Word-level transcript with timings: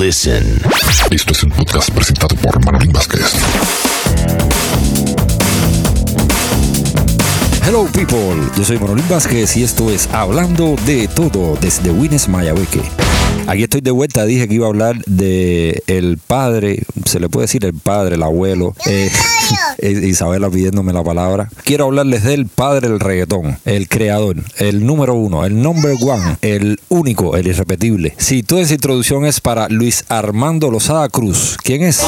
listen. 0.00 0.62
Esto 1.10 1.32
es 1.32 1.42
un 1.42 1.50
podcast 1.50 1.90
presentado 1.90 2.34
por 2.36 2.64
Manolín 2.64 2.90
Vázquez. 2.90 3.34
Hello 7.66 7.86
people, 7.92 8.40
yo 8.56 8.64
soy 8.64 8.78
Manolín 8.78 9.06
Vázquez 9.10 9.56
y 9.58 9.62
esto 9.62 9.90
es 9.90 10.08
Hablando 10.12 10.76
de 10.86 11.06
Todo 11.06 11.58
desde 11.60 11.90
Wines 11.90 12.28
Mayabeque. 12.28 13.09
Aquí 13.50 13.64
estoy 13.64 13.80
de 13.80 13.90
vuelta, 13.90 14.24
dije 14.26 14.46
que 14.46 14.54
iba 14.54 14.66
a 14.66 14.68
hablar 14.68 15.02
de 15.06 15.82
el 15.88 16.18
padre, 16.24 16.84
se 17.04 17.18
le 17.18 17.28
puede 17.28 17.46
decir 17.48 17.64
el 17.64 17.74
padre, 17.74 18.14
el 18.14 18.22
abuelo, 18.22 18.76
eh, 18.86 19.10
Isabela 19.82 20.48
pidiéndome 20.48 20.92
la 20.92 21.02
palabra. 21.02 21.50
Quiero 21.64 21.86
hablarles 21.86 22.22
del 22.22 22.46
padre 22.46 22.88
del 22.88 23.00
reggaetón, 23.00 23.58
el 23.64 23.88
creador, 23.88 24.36
el 24.58 24.86
número 24.86 25.14
uno, 25.14 25.44
el 25.44 25.60
number 25.60 25.96
one, 26.00 26.36
el 26.42 26.78
único, 26.90 27.36
el 27.36 27.48
irrepetible. 27.48 28.14
Si 28.18 28.44
toda 28.44 28.62
esa 28.62 28.74
introducción 28.74 29.26
es 29.26 29.40
para 29.40 29.68
Luis 29.68 30.04
Armando 30.08 30.70
Lozada 30.70 31.08
Cruz, 31.08 31.56
¿quién 31.64 31.82
es? 31.82 32.04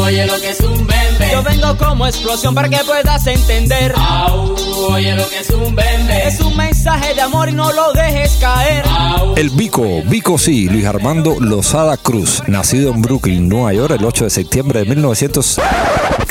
Oye 0.00 0.26
lo 0.26 0.40
que 0.40 0.50
es 0.50 0.60
un. 0.60 0.85
Yo 1.36 1.42
vengo 1.42 1.76
como 1.76 2.06
explosión 2.06 2.54
para 2.54 2.66
que 2.66 2.78
puedas 2.86 3.26
entender. 3.26 3.92
Au, 3.94 4.54
oye 4.88 5.14
lo 5.14 5.28
que 5.28 5.40
es 5.40 5.50
un 5.50 5.74
bembe. 5.74 6.26
Es 6.26 6.40
un 6.40 6.56
mensaje 6.56 7.12
de 7.12 7.20
amor 7.20 7.50
y 7.50 7.52
no 7.52 7.70
lo 7.74 7.92
dejes 7.92 8.38
caer. 8.40 8.82
Au, 8.88 9.34
El 9.36 9.50
Vico, 9.50 10.02
Vico 10.06 10.38
sí, 10.38 10.66
Luis 10.66 10.86
Armando 10.86 11.36
Lozada 11.38 11.98
Cruz, 11.98 12.42
nacido 12.46 12.90
en 12.90 13.02
Brooklyn, 13.02 13.50
Nueva 13.50 13.74
York, 13.74 13.96
el 13.98 14.06
8 14.06 14.24
de 14.24 14.30
septiembre 14.30 14.80
de 14.80 14.86
1900. 14.86 15.60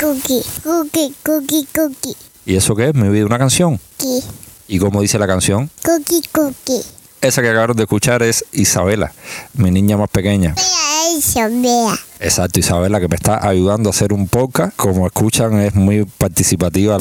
Cookie, 0.00 0.42
cookie, 0.64 1.14
cookie, 1.22 1.68
cookie, 1.72 2.16
¿Y 2.44 2.56
eso 2.56 2.74
qué 2.74 2.88
es? 2.88 2.94
Me 2.96 3.06
olvidé 3.06 3.24
una 3.24 3.38
canción. 3.38 3.78
cookie, 4.00 4.24
¿Y 4.66 4.80
cómo 4.80 5.02
dice 5.02 5.20
la 5.20 5.28
canción? 5.28 5.70
cookie, 5.84 6.22
cookie. 6.32 6.82
Esa 7.20 7.42
que 7.42 7.50
acabaron 7.50 7.76
de 7.76 7.84
escuchar 7.84 8.24
es 8.24 8.44
Isabela, 8.50 9.12
mi 9.54 9.70
niña 9.70 9.96
más 9.96 10.08
pequeña. 10.10 10.56
Vea 10.56 11.16
eso, 11.16 11.40
vea. 11.62 11.96
Exacto, 12.20 12.60
Isabela, 12.60 13.00
que 13.00 13.08
me 13.08 13.16
está 13.16 13.46
ayudando 13.46 13.88
a 13.88 13.90
hacer 13.90 14.12
un 14.12 14.28
podcast. 14.28 14.74
Como 14.76 15.06
escuchan, 15.06 15.60
es 15.60 15.74
muy 15.74 16.04
participativa. 16.04 16.98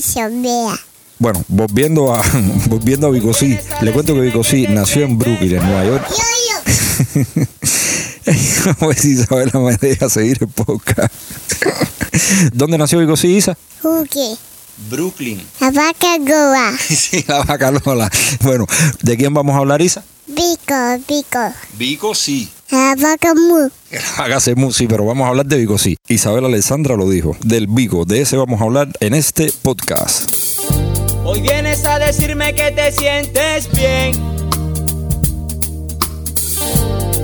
Bueno, 1.17 1.43
volviendo 1.47 2.13
a 2.13 2.21
volviendo 2.67 3.07
a 3.07 3.09
Vicosí, 3.09 3.57
le 3.81 3.91
cuento 3.93 4.13
que 4.13 4.21
Vicosí 4.21 4.67
nació 4.67 5.05
en 5.05 5.17
Brooklyn, 5.17 5.55
en 5.55 5.63
Nueva 5.65 5.85
York. 5.85 6.05
Yo, 6.09 7.23
yo. 7.35 7.45
A 8.81 8.87
ver 8.87 8.97
si 8.97 9.11
Isabela 9.11 9.59
me 9.59 9.77
deja 9.77 10.09
seguir 10.09 10.39
el 10.41 10.47
podcast. 10.47 11.13
¿Dónde 12.53 12.77
nació 12.77 12.99
Vicosí, 12.99 13.27
Isa? 13.35 13.57
Brooklyn. 14.89 15.41
La 15.61 15.71
vaca 15.71 16.17
goa. 16.19 16.73
Sí, 16.77 17.23
la 17.27 17.43
vaca 17.43 17.71
Lola. 17.71 18.09
Bueno, 18.41 18.65
¿de 19.01 19.17
quién 19.17 19.33
vamos 19.33 19.55
a 19.55 19.59
hablar, 19.59 19.81
Isa? 19.81 20.03
Vicosí. 20.25 20.89
La 21.75 21.75
vaca 21.77 22.43
mu. 22.43 22.54
Hágase 24.17 24.55
mu, 24.55 24.71
sí, 24.71 24.87
pero 24.87 25.05
vamos 25.05 25.25
a 25.25 25.29
hablar 25.29 25.45
de 25.45 25.57
Vico, 25.57 25.77
sí. 25.77 25.97
Isabel 26.07 26.45
Alessandra 26.45 26.95
lo 26.95 27.09
dijo. 27.09 27.37
Del 27.43 27.67
Vico, 27.67 28.05
de 28.05 28.21
ese 28.21 28.37
vamos 28.37 28.61
a 28.61 28.63
hablar 28.63 28.89
en 28.99 29.13
este 29.13 29.51
podcast. 29.61 30.31
Hoy 31.23 31.41
vienes 31.41 31.85
a 31.85 31.99
decirme 31.99 32.53
que 32.53 32.71
te 32.71 32.91
sientes 32.91 33.69
bien. 33.71 34.35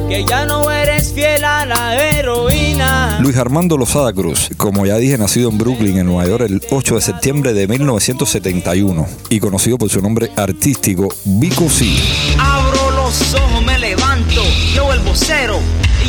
Que 0.09 0.25
ya 0.25 0.45
no 0.45 0.69
eres 0.69 1.13
fiel 1.13 1.45
a 1.45 1.65
la 1.65 1.95
heroína. 1.95 3.19
Luis 3.21 3.37
Armando 3.37 3.77
Lozada 3.77 4.11
Cruz, 4.11 4.49
como 4.57 4.85
ya 4.85 4.97
dije, 4.97 5.17
nacido 5.17 5.49
en 5.49 5.57
Brooklyn, 5.57 5.99
en 5.99 6.07
Nueva 6.07 6.27
York, 6.27 6.43
el 6.49 6.61
8 6.69 6.95
de 6.95 7.01
septiembre 7.01 7.53
de 7.53 7.67
1971 7.67 9.07
y 9.29 9.39
conocido 9.39 9.77
por 9.77 9.89
su 9.89 10.01
nombre 10.01 10.29
artístico 10.35 11.07
Vico 11.23 11.69
sí. 11.69 11.97
Abro 12.37 12.91
los 12.91 13.33
ojos, 13.35 13.63
vocero. 15.11 15.59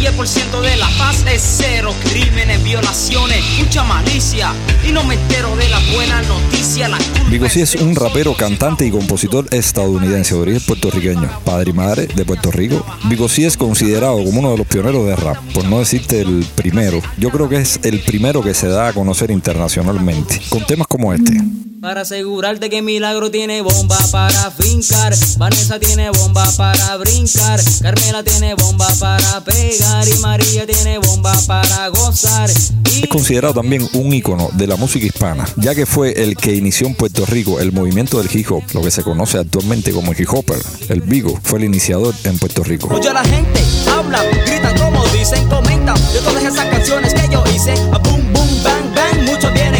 Y 0.00 0.06
el 0.06 0.14
por 0.14 0.28
ciento 0.28 0.62
de 0.62 0.76
la 0.76 0.88
paz 0.96 1.24
es 1.26 1.42
cero. 1.42 1.92
Crímenes, 2.04 2.62
violaciones, 2.62 3.42
mucha 3.58 3.82
malicia. 3.82 4.52
Y 4.88 4.92
no 4.92 5.02
me 5.02 5.14
entero 5.14 5.56
de 5.56 5.68
la 5.68 5.80
buena 5.92 6.22
noticia. 6.22 6.88
La 6.88 6.98
Vico 7.28 7.48
sí 7.48 7.62
es 7.62 7.74
un 7.74 7.96
rapero, 7.96 8.34
cantante 8.34 8.86
y 8.86 8.90
compositor 8.92 9.46
estadounidense 9.50 10.34
de 10.36 10.40
origen 10.40 10.62
puertorriqueño, 10.62 11.28
padre 11.44 11.70
y 11.70 11.72
madre 11.72 12.06
de 12.06 12.24
Puerto 12.24 12.52
Rico. 12.52 12.86
Vico 13.08 13.28
sí 13.28 13.44
es 13.44 13.56
considerado 13.56 14.18
como 14.18 14.38
uno 14.38 14.52
de 14.52 14.58
los 14.58 14.66
pioneros 14.68 15.04
de 15.04 15.16
rap, 15.16 15.36
por 15.52 15.64
no 15.64 15.80
decirte 15.80 16.20
el 16.20 16.46
primero. 16.54 17.00
Yo 17.18 17.30
creo 17.30 17.48
que 17.48 17.56
es 17.56 17.80
el 17.82 18.00
primero 18.00 18.40
que 18.40 18.54
se 18.54 18.68
da 18.68 18.88
a 18.88 18.92
conocer 18.92 19.32
internacionalmente, 19.32 20.40
con 20.48 20.64
temas 20.64 20.86
como 20.86 21.12
este. 21.12 21.40
Para 21.82 22.02
asegurarte 22.02 22.70
que 22.70 22.80
Milagro 22.80 23.28
tiene 23.28 23.60
bomba 23.60 23.98
para 24.12 24.52
fincar. 24.52 25.12
Vanessa 25.36 25.80
tiene 25.80 26.10
bomba 26.10 26.48
para 26.56 26.96
brincar. 26.96 27.58
Carmela 27.82 28.22
tiene 28.22 28.54
bomba 28.54 28.86
para 29.00 29.42
pegar. 29.42 30.06
Y 30.06 30.16
María 30.20 30.64
tiene 30.64 30.98
bomba 30.98 31.36
para 31.48 31.88
gozar. 31.88 32.48
Y 32.94 33.02
Es 33.02 33.08
considerado 33.08 33.54
también 33.54 33.88
un 33.94 34.12
ícono 34.12 34.50
de 34.52 34.68
la 34.68 34.76
música 34.76 35.04
hispana, 35.04 35.44
ya 35.56 35.74
que 35.74 35.84
fue 35.84 36.22
el 36.22 36.36
que 36.36 36.54
inició 36.54 36.86
en 36.86 36.94
Puerto 36.94 37.26
Rico 37.26 37.58
el 37.58 37.72
movimiento 37.72 38.22
del 38.22 38.30
hip 38.32 38.52
hop, 38.52 38.62
lo 38.74 38.82
que 38.82 38.92
se 38.92 39.02
conoce 39.02 39.38
actualmente 39.38 39.90
como 39.90 40.12
el 40.12 40.20
hip 40.20 40.32
hopper. 40.32 40.58
El 40.88 41.00
Vigo 41.00 41.40
fue 41.42 41.58
el 41.58 41.64
iniciador 41.64 42.14
en 42.22 42.38
Puerto 42.38 42.62
Rico. 42.62 42.94
Oye 42.94 43.12
la 43.12 43.24
gente, 43.24 43.60
hablan, 43.90 44.24
gritan 44.46 44.78
como 44.78 45.04
dicen, 45.08 45.48
comentan 45.48 45.96
de 46.12 46.20
todas 46.20 46.44
esas 46.44 46.64
canciones 46.66 47.12
que 47.12 47.28
yo 47.28 47.42
hice. 47.52 47.72
A 47.90 47.98
boom, 47.98 48.32
boom, 48.32 48.62
bang, 48.62 48.94
bang. 48.94 49.24
Muchos 49.24 49.52
vienen 49.52 49.71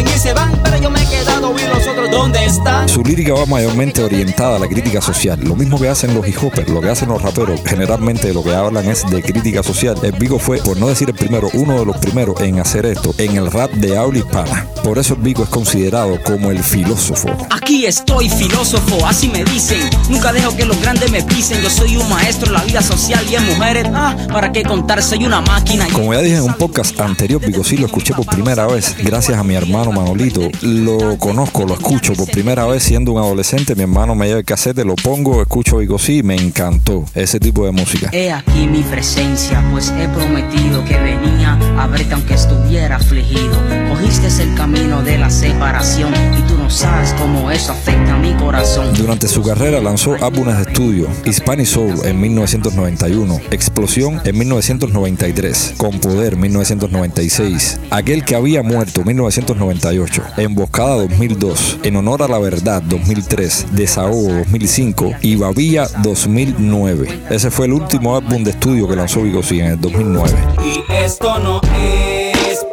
Su 2.85 3.01
lírica 3.03 3.33
va 3.33 3.47
mayormente 3.47 4.03
orientada 4.03 4.57
a 4.57 4.59
la 4.59 4.67
crítica 4.67 5.01
social, 5.01 5.39
lo 5.43 5.55
mismo 5.55 5.79
que 5.79 5.89
hacen 5.89 6.13
los 6.13 6.27
hip 6.27 6.37
hoppers, 6.39 6.69
lo 6.69 6.81
que 6.81 6.89
hacen 6.89 7.09
los 7.09 7.19
raperos, 7.19 7.59
generalmente 7.65 8.31
lo 8.31 8.43
que 8.43 8.53
hablan 8.53 8.87
es 8.87 9.03
de 9.09 9.23
crítica 9.23 9.63
social. 9.63 9.95
El 10.03 10.11
Vigo 10.11 10.37
fue, 10.37 10.59
por 10.59 10.77
no 10.77 10.87
decir 10.87 11.09
el 11.09 11.15
primero, 11.15 11.49
uno 11.55 11.79
de 11.79 11.85
los 11.85 11.97
primeros 11.97 12.39
en 12.41 12.59
hacer 12.59 12.85
esto 12.85 13.15
en 13.17 13.37
el 13.37 13.51
rap 13.51 13.71
de 13.71 13.97
habla 13.97 14.19
hispana. 14.19 14.67
Por 14.83 14.99
eso 14.99 15.15
el 15.15 15.21
Vigo 15.21 15.43
es 15.43 15.49
considerado 15.49 16.21
como 16.21 16.51
el 16.51 16.63
filósofo. 16.63 17.29
Aquí 17.49 17.85
estoy, 17.85 18.29
filósofo, 18.29 19.03
así 19.05 19.29
me 19.29 19.43
dicen. 19.45 19.89
Nunca 20.09 20.31
dejo 20.31 20.55
que 20.55 20.65
los 20.65 20.79
grandes 20.79 21.09
me 21.09 21.23
pisen. 21.23 21.59
Yo 21.61 21.71
soy 21.71 21.97
un 21.97 22.07
maestro 22.07 22.47
en 22.47 22.53
la 22.53 22.63
vida 22.63 22.83
social 22.83 23.25
y 23.29 23.35
en 23.35 23.45
mujeres. 23.45 23.87
Ah, 23.95 24.15
¿para 24.31 24.51
qué 24.51 24.61
contar? 24.63 25.01
Soy 25.01 25.25
una 25.25 25.41
máquina. 25.41 25.87
Como 25.91 26.13
ya 26.13 26.21
dije 26.21 26.35
en 26.35 26.43
un 26.43 26.53
podcast 26.53 26.99
anterior, 26.99 27.41
Vico 27.43 27.63
sí 27.63 27.77
lo 27.77 27.87
escuché 27.87 28.13
por 28.13 28.27
primera 28.27 28.67
vez, 28.67 28.95
gracias 28.99 29.39
a 29.39 29.43
mi 29.43 29.55
hermano 29.55 29.91
Manolito. 29.91 30.41
Lo 30.61 31.17
conozco, 31.17 31.65
lo 31.65 31.73
escucho 31.73 32.13
por 32.13 32.29
primera 32.29 32.42
vez 32.43 32.83
siendo 32.83 33.13
un 33.13 33.19
adolescente. 33.19 33.75
Mi 33.75 33.83
hermano 33.83 34.15
me 34.15 34.27
lleva 34.27 34.39
el 34.39 34.45
casete, 34.45 34.83
lo 34.83 34.95
pongo, 34.95 35.41
escucho 35.41 35.77
Vico 35.77 35.97
sí, 35.97 36.23
me 36.23 36.35
encantó 36.35 37.05
ese 37.15 37.39
tipo 37.39 37.65
de 37.65 37.71
música. 37.71 38.09
He 38.11 38.31
aquí 38.31 38.67
mi 38.67 38.83
presencia, 38.83 39.63
pues 39.71 39.91
he 39.97 40.07
prometido 40.09 40.83
que 40.85 40.97
venía 40.97 41.57
a 41.77 41.87
verte 41.87 42.13
aunque 42.13 42.33
estuviera 42.33 42.97
afligido. 42.97 43.82
Cogiste 44.03 44.43
el 44.43 44.53
camino 44.55 45.01
de 45.01 45.17
la 45.17 45.29
separación 45.29 46.13
y 46.37 46.41
tú 46.41 46.57
no 46.57 46.69
sabes 46.69 47.13
cómo 47.13 47.49
eso 47.49 47.71
afecta 47.71 48.15
a 48.15 48.17
mi 48.17 48.33
corazón. 48.33 48.93
Durante 48.95 49.29
su 49.29 49.41
carrera 49.41 49.79
lanzó 49.79 50.15
álbumes 50.21 50.57
de 50.57 50.63
estudio, 50.63 51.07
Hispanic 51.23 51.65
Soul 51.65 51.93
en 52.03 52.19
1991, 52.19 53.39
Explosión 53.51 54.19
en 54.25 54.37
1993, 54.37 55.75
Con 55.77 55.99
Poder 55.99 56.35
1996, 56.35 57.79
Aquel 57.91 58.25
que 58.25 58.35
había 58.35 58.61
muerto 58.61 59.05
1998, 59.05 60.21
Emboscada 60.35 60.95
2002, 60.95 61.79
En 61.83 61.95
honor 61.95 62.23
a 62.23 62.27
la 62.27 62.39
verdad 62.39 62.81
2003, 62.83 63.67
Desahogo 63.71 64.33
2005 64.33 65.13
y 65.21 65.37
Babilla 65.37 65.87
2009. 66.03 67.21
Ese 67.29 67.49
fue 67.49 67.67
el 67.67 67.73
último 67.73 68.17
álbum 68.17 68.43
de 68.43 68.51
estudio 68.51 68.85
que 68.85 68.97
lanzó 68.97 69.21
Vigo 69.21 69.39
en 69.51 69.65
el 69.65 69.79
2009. 69.79 70.33
Y 70.65 70.93
esto 70.93 71.39
no 71.39 71.61
es 71.61 72.12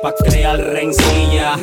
pa' 0.02 0.14
crear 0.14 0.58
rencilla 0.58 1.56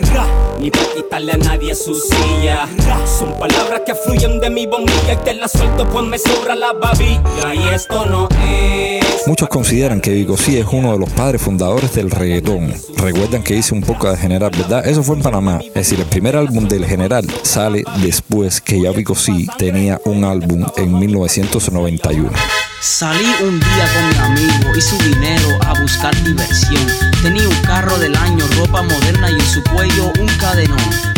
Ni 0.60 0.70
pa' 0.70 0.86
quitarle 0.96 1.34
a 1.34 1.38
nadie 1.38 1.76
su 1.76 1.96
silla 1.96 2.68
Son 3.06 3.34
palabras 3.40 3.82
que 3.86 3.96
fluyen 3.96 4.40
de 4.40 4.50
mi 4.50 4.66
bombilla 4.66 5.14
Y 5.14 5.18
te 5.18 5.34
las 5.34 5.52
suelto 5.52 5.88
pues 5.88 6.06
me 6.06 6.18
sobra 6.18 6.56
la 6.56 6.74
babilla 6.74 7.54
Y 7.54 7.74
esto 7.74 8.06
no 8.06 8.30
es 8.48 9.08
Muchos 9.28 9.50
consideran 9.50 10.00
que 10.00 10.12
Vico 10.12 10.38
Sí 10.38 10.58
es 10.58 10.66
uno 10.72 10.94
de 10.94 11.00
los 11.00 11.10
padres 11.10 11.42
fundadores 11.42 11.94
del 11.94 12.12
reggaetón. 12.12 12.74
Recuerdan 12.96 13.44
que 13.44 13.56
hice 13.56 13.74
un 13.74 13.82
poco 13.82 14.10
de 14.10 14.16
General, 14.16 14.52
¿verdad? 14.52 14.88
Eso 14.88 15.04
fue 15.04 15.18
en 15.18 15.22
Panamá. 15.22 15.60
Es 15.62 15.74
decir, 15.74 16.00
el 16.00 16.06
primer 16.06 16.38
álbum 16.38 16.66
del 16.66 16.86
General 16.86 17.26
sale 17.42 17.84
después 18.02 18.62
que 18.62 18.82
ya 18.82 18.92
Vico 18.92 19.16
Sí 19.16 19.48
tenía 19.58 20.00
un 20.06 20.24
álbum 20.24 20.66
en 20.78 20.98
1991. 20.98 22.32
Salí 22.80 23.26
un 23.42 23.60
día 23.60 23.86
con 23.94 24.10
mi 24.10 24.40
amigo 24.40 24.76
y 24.76 24.82
su 24.82 24.98
dinero 25.00 25.58
a 25.66 25.74
buscar 25.80 26.16
diversión. 26.24 26.86
Tenía 27.24 27.48
un 27.48 27.62
carro 27.62 27.98
del 27.98 28.16
año, 28.16 28.46
ropa 28.56 28.84
moderna 28.84 29.32
y 29.32 29.34
en 29.34 29.48
su 29.48 29.64
cuello 29.64 30.14
un 30.20 30.28
cadenón. 30.38 30.78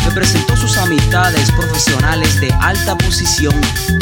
Me 0.10 0.16
presentó 0.16 0.58
sus 0.58 0.76
amistades 0.78 1.52
profesionales 1.52 2.42
de 2.42 2.52
alta 2.62 2.98
posición 2.98 3.54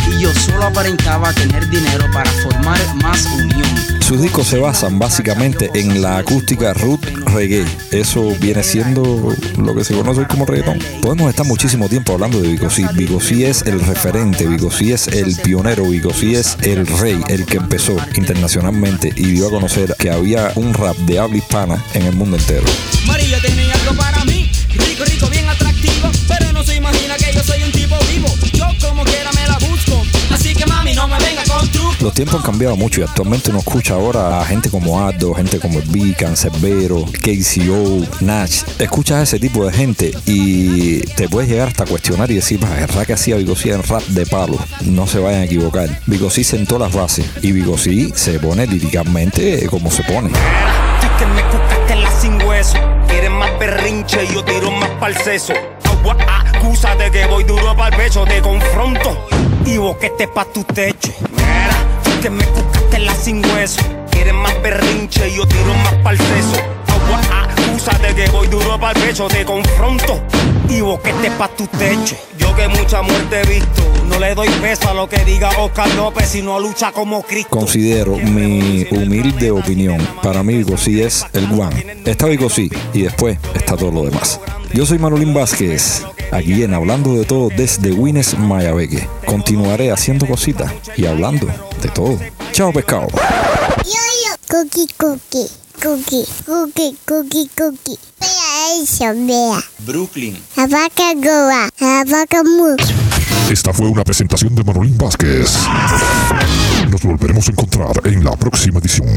y 0.10 0.22
yo 0.22 0.34
solo 0.34 0.64
aparentaba 0.64 1.34
tener 1.34 1.70
dinero 1.70 2.06
para 2.14 2.32
formar 2.32 2.80
más 3.04 3.26
unión. 3.26 3.68
Sus 4.00 4.22
discos 4.22 4.48
se 4.48 4.58
basan 4.58 5.00
básicamente 5.00 5.70
en 5.74 6.02
la 6.02 6.20
acústica 6.20 6.74
root 6.74 7.04
reggae. 7.34 7.66
Eso 7.92 8.34
viene 8.40 8.64
siendo 8.64 9.36
lo 9.58 9.76
que 9.76 9.84
se 9.84 9.96
conoce 9.96 10.22
hoy 10.22 10.28
como 10.28 10.46
reggaeton. 10.46 10.80
Podemos 11.02 11.30
estar 11.30 11.46
muchísimo 11.46 11.90
tiempo 11.90 12.14
hablando 12.14 12.40
de. 12.40 12.48
Vico 12.94 13.20
C 13.20 13.50
es 13.50 13.64
el 13.64 13.82
referente, 13.82 14.48
C 14.72 14.94
es 14.94 15.08
el 15.10 15.36
pionero, 15.36 15.84
C 16.14 16.40
es 16.40 16.58
el 16.62 16.88
rey, 16.88 17.22
el 17.28 17.46
que 17.46 17.58
empezó 17.58 17.98
internacionalmente 18.16 19.12
y 19.14 19.32
dio 19.32 19.48
a 19.48 19.52
conocer 19.52 19.94
que 20.00 20.10
había 20.10 20.54
un 20.56 20.74
rap 20.74 20.96
de 21.00 21.20
habla 21.20 21.36
hispana 21.36 21.84
en 21.94 22.06
el 22.06 22.16
mundo 22.16 22.38
entero. 22.38 22.66
María 23.06 23.38
algo 23.38 23.98
para 23.98 24.24
mí, 24.26 24.37
pero 26.68 26.82
no 26.82 26.92
se 26.92 27.00
imagina 27.00 27.16
que 27.16 27.37
Los 32.08 32.14
tiempos 32.14 32.36
han 32.38 32.42
cambiado 32.44 32.78
mucho 32.78 33.02
y 33.02 33.04
actualmente 33.04 33.50
uno 33.50 33.60
escucha 33.60 33.96
ahora 33.96 34.40
a 34.40 34.46
gente 34.46 34.70
como 34.70 35.06
Aldo, 35.06 35.34
gente 35.34 35.60
como 35.60 35.82
B, 35.88 36.16
Cancerbero, 36.18 37.04
KCO, 37.04 38.08
Natch. 38.22 38.64
Escuchas 38.80 39.18
a 39.18 39.24
ese 39.24 39.40
tipo 39.40 39.66
de 39.66 39.74
gente 39.74 40.14
y 40.26 41.02
te 41.02 41.28
puedes 41.28 41.50
llegar 41.50 41.68
hasta 41.68 41.86
cuestionar 41.86 42.32
y 42.32 42.36
decir, 42.36 42.62
"Bah, 42.62 42.80
el 42.80 42.88
rap 42.88 43.08
que 43.08 43.12
hacía 43.12 43.36
C 43.58 43.70
era 43.72 43.82
rap 43.82 44.04
de 44.04 44.26
palo. 44.26 44.58
No 44.86 45.06
se 45.06 45.20
vayan 45.20 45.42
a 45.42 45.44
equivocar. 45.44 45.90
C 46.30 46.46
sentó 46.46 46.80
las 46.80 46.94
bases 46.94 47.26
y 47.42 47.52
C 47.78 48.10
se 48.16 48.40
pone 48.40 48.66
líricamente 48.68 49.68
como 49.68 49.92
se 49.92 50.04
pone. 50.04 50.30
Que 62.22 62.32
me 62.32 62.44
cucaste 62.46 63.00
la 63.00 63.14
sin 63.14 63.46
hueso. 63.46 63.80
Quieres 64.10 64.34
más 64.34 64.60
berrinche 64.64 65.30
y 65.30 65.36
yo 65.36 65.48
tiro 65.48 65.74
más 65.84 65.94
pa'l 66.04 66.18
seso. 66.18 66.56
Agua, 66.88 67.22
acúsate 67.44 68.16
que 68.16 68.28
voy 68.32 68.48
duro 68.48 68.80
pa'l 68.80 68.96
pecho. 68.96 69.28
Te 69.28 69.46
confronto 69.46 70.20
y 70.68 70.82
boquete 70.82 71.30
pa' 71.32 71.48
tu 71.50 71.68
techo. 71.68 72.16
Yo 72.40 72.56
que 72.56 72.68
mucha 72.68 73.04
muerte 73.04 73.42
he 73.42 73.46
visto. 73.46 73.84
No 74.10 74.20
le 74.20 74.34
doy 74.34 74.50
peso 74.62 74.90
a 74.90 74.94
lo 74.96 75.08
que 75.08 75.24
diga 75.26 75.50
Oscar 75.60 75.94
López, 75.94 76.28
sino 76.28 76.60
lucha 76.60 76.92
como 76.92 77.22
Cristo. 77.22 77.50
Considero 77.52 78.18
mi 78.18 78.88
humilde 78.90 79.52
opinión. 79.52 80.06
Para 80.24 80.42
mí 80.42 80.56
Vico 80.56 80.76
C 80.76 81.06
es 81.06 81.26
el 81.34 81.48
guan. 81.48 81.72
Está 82.04 82.26
Vico 82.26 82.50
C 82.50 82.70
y 82.94 83.02
después 83.04 83.38
está 83.54 83.78
todo 83.78 83.92
lo 83.92 84.04
demás. 84.04 84.40
Yo 84.74 84.86
soy 84.86 84.98
Manolín 84.98 85.34
Vázquez, 85.34 86.04
aquí 86.32 86.64
en 86.64 86.74
Hablando 86.74 87.14
de 87.14 87.26
Todo 87.26 87.50
desde 87.56 87.92
Wines 87.92 88.38
Mayabeque. 88.38 89.08
Continuaré 89.26 89.92
haciendo 89.92 90.26
cositas 90.26 90.72
y 90.96 91.06
hablando 91.06 91.48
de 91.82 91.90
todo. 91.90 92.20
Chao 92.52 92.72
pescado. 92.72 93.08
Cookie, 94.50 94.88
cookie, 94.98 95.50
cookie, 95.84 96.26
cookie, 96.46 96.96
cookie, 97.06 97.50
cookie. 97.54 98.00
Vea 98.18 98.82
eso, 98.82 99.14
vea. 99.14 99.62
Brooklyn. 99.80 100.42
La 100.56 100.68
vaca 100.68 101.14
goa, 101.16 101.70
la 101.80 102.06
vaca 102.06 102.44
mu. 102.44 102.78
Esta 103.52 103.74
fue 103.74 103.90
una 103.90 104.06
presentación 104.06 104.56
de 104.56 104.64
Manolín 104.64 104.98
Vázquez. 104.98 105.54
Nos 106.90 107.04
volveremos 107.04 107.46
a 107.50 107.52
encontrar 107.52 108.02
en 108.06 108.24
la 108.24 108.38
próxima 108.38 108.80
edición. 108.80 109.10